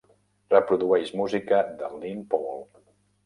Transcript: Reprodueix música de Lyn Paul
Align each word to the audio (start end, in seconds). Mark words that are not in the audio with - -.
Reprodueix 0.53 1.11
música 1.19 1.59
de 1.81 1.91
Lyn 1.99 2.23
Paul 2.33 2.67